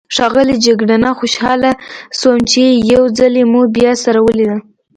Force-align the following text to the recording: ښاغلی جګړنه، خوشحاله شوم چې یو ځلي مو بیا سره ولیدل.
ښاغلی 0.15 0.57
جګړنه، 0.65 1.09
خوشحاله 1.19 1.71
شوم 2.19 2.39
چې 2.51 2.63
یو 2.91 3.03
ځلي 3.17 3.43
مو 3.51 3.61
بیا 3.75 3.91
سره 4.03 4.19
ولیدل. 4.27 4.59